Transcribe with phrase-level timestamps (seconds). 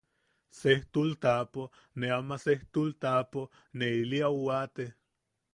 [0.59, 1.61] Sestul taʼapo...
[1.99, 3.41] ne ama sestul taʼapo...
[3.77, 4.85] ne ili au waate.